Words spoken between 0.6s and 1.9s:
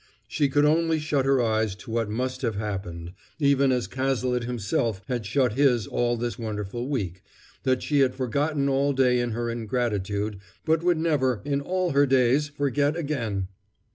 only shut her eyes